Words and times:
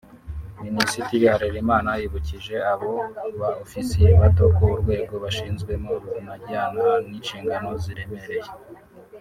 Minisitiri 0.65 1.25
Harerimana 1.33 1.89
yibukije 2.01 2.55
abo 2.71 2.93
ba 3.39 3.49
Ofisiye 3.63 4.09
bato 4.21 4.45
ko 4.57 4.63
urwego 4.75 5.13
bashyizwemo 5.23 5.91
runajyana 6.13 6.85
n’inshingano 7.07 7.69
ziremereye 7.83 8.49